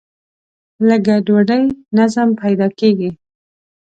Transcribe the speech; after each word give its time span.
له 0.87 0.95
ګډوډۍ 1.05 1.63
نظم 1.97 2.29
پیدا 2.41 2.67
کېږي. 2.79 3.11